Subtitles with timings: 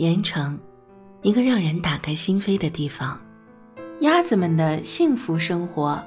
[0.00, 0.58] 盐城，
[1.20, 3.20] 一个让人打开心扉的地方。
[3.98, 6.02] 鸭子们的幸福生活。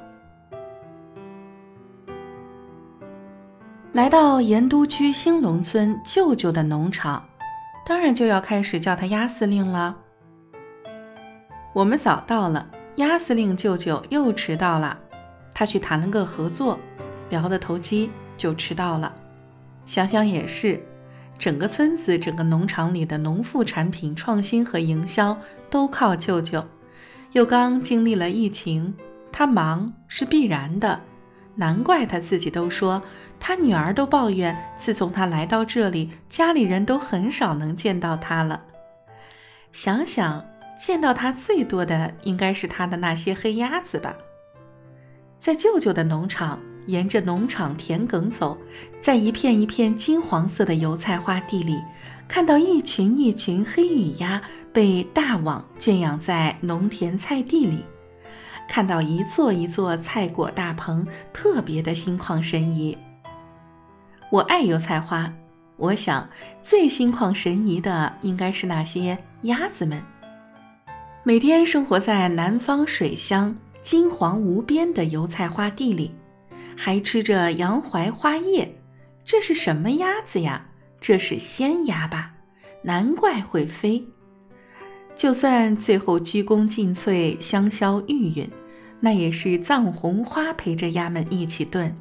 [3.92, 7.24] 来到盐都区兴隆村舅舅的农场，
[7.86, 9.96] 当然就要开始叫他鸭司令了。
[11.72, 15.00] 我们早到了，鸭司令舅舅又迟到了。
[15.54, 16.80] 他去谈了个合作，
[17.30, 19.14] 聊得投机，就迟到了。
[19.86, 20.84] 想想也是。
[21.38, 25.38] 整个村子、整个农场里的农副产品创新和营销
[25.70, 26.66] 都靠舅舅。
[27.34, 28.94] 又刚经历了疫情，
[29.32, 31.02] 他忙是必然的。
[31.56, 33.02] 难怪他自己都说，
[33.40, 38.62] 他女儿都抱怨，自从他来到这里，家里人都很少能见到他了。
[39.72, 40.46] 想想，
[40.80, 44.16] 见到他最多的应该是他的那些黑鸭子吧。
[45.40, 46.60] 在舅舅的农场。
[46.88, 48.58] 沿着农场田埂走，
[49.02, 51.82] 在一片一片金黄色的油菜花地里，
[52.28, 57.86] 看到一群一群黑羽鸭被大网圈养在农田菜地里，
[58.68, 62.98] 看到一座一座菜果大棚，特别的心旷神怡。
[64.30, 65.32] 我爱油菜花，
[65.78, 66.28] 我想
[66.64, 70.02] 最心旷神怡的应该是那些鸭子们，
[71.24, 76.16] 每天生活在南方水乡金黄无边的油菜花地里。
[76.76, 78.76] 还吃着洋槐花叶，
[79.24, 80.66] 这是什么鸭子呀？
[81.00, 82.34] 这是仙鸭吧？
[82.82, 84.06] 难怪会飞。
[85.16, 88.50] 就算最后鞠躬尽瘁，香消玉殒，
[89.00, 91.96] 那也是藏红花陪着鸭们一起炖。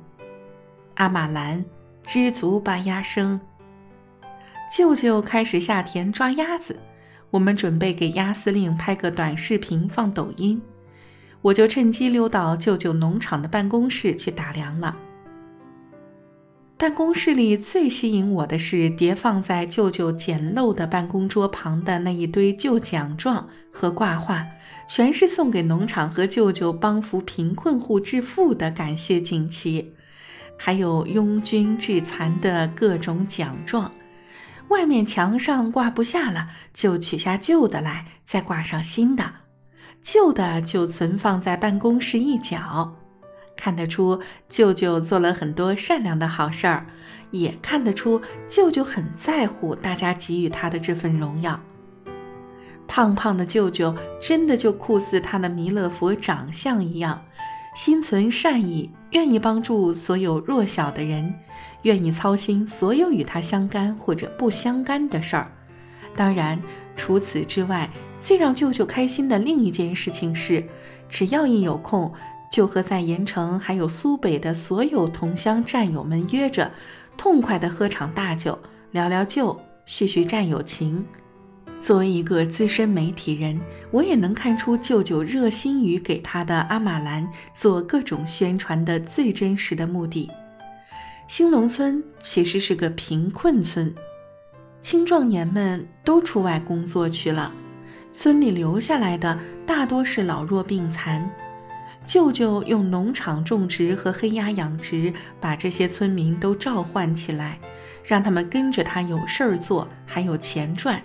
[0.95, 1.65] 阿玛兰，
[2.05, 3.41] 知足吧，鸭生。
[4.75, 6.79] 舅舅开始下田抓鸭子，
[7.31, 10.61] 我们准备给鸭司令拍个短视频放抖音。
[11.43, 14.97] 我就趁机溜到舅舅农场的办公室去打粮了。
[16.79, 24.45] 办公室里最吸引我的是叠放在舅舅简陋的办公桌旁的那一堆旧奖状和挂画，
[24.89, 29.95] 全是送给农场和舅舅帮扶贫困户致富的感谢锦旗，
[30.57, 33.93] 还有拥军致残的各种奖状。
[34.69, 39.42] 外面墙上挂不下了，就取下旧的来，再挂上新的。
[40.03, 42.97] 旧的就存放在办公室一角，
[43.57, 46.87] 看得出舅舅做了很多善良的好事儿，
[47.31, 51.61] 也看得出舅舅很在乎大家给予他的这份荣耀。
[52.89, 57.23] 胖胖的舅舅真的就酷似他的弥勒佛长相一样，
[57.75, 61.33] 心存善意，愿意帮助所有弱小的人，
[61.83, 65.51] 愿意操心所有与他相干或者不相干的事儿。
[66.15, 66.61] 当然，
[66.97, 67.91] 除此之外。
[68.21, 70.65] 最让舅舅开心的另一件事情是，
[71.09, 72.13] 只要一有空，
[72.53, 76.71] 就和在盐城还有苏北的所有同乡战友们约着，
[77.17, 78.57] 痛快地喝场大酒，
[78.93, 81.05] 聊聊旧，叙叙战友情。
[81.81, 83.61] 作为一个资深媒体人，
[83.91, 90.31] 我也能看出舅舅热心于给他的阿玛兰做各种宣传的最真实的目的。
[91.27, 93.93] 兴隆村其实是个贫困村，
[94.83, 97.53] 青壮年们都出外工作去了。
[98.11, 101.31] 村里留下来的大多是老弱病残，
[102.05, 105.11] 舅舅用农场种植和黑鸭养殖
[105.41, 107.59] 把这些村民都召唤起来，
[108.05, 111.01] 让他们跟着他有事儿做，还有钱赚，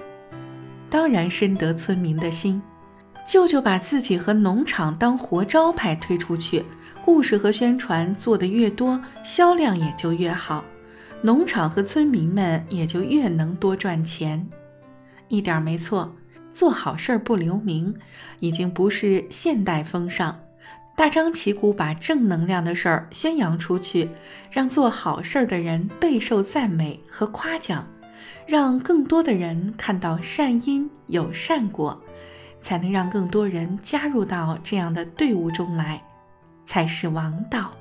[0.89, 2.61] 当然深得村民的心。
[3.25, 6.65] 舅舅把自己和农场当活招牌推出去，
[7.05, 10.63] 故事和宣传做得越多，销量也就越好，
[11.21, 14.47] 农场和村民们也就越能多赚钱，
[15.27, 16.15] 一点没错。
[16.53, 17.95] 做好事儿不留名，
[18.39, 20.39] 已经不是现代风尚。
[20.95, 24.09] 大张旗鼓把正能量的事儿宣扬出去，
[24.51, 27.85] 让做好事儿的人备受赞美和夸奖，
[28.47, 32.01] 让更多的人看到善因有善果，
[32.61, 36.01] 才能让更多人加入到这样的队伍中来，
[36.65, 37.73] 才是王道。